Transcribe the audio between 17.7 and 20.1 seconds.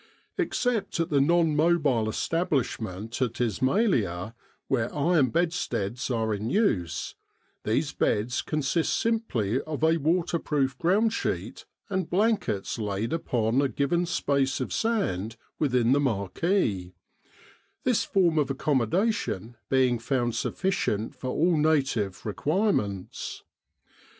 this form of accommodation being